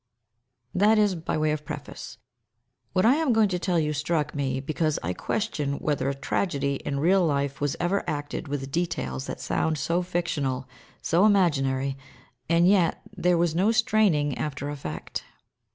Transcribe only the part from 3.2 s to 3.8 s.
going to tell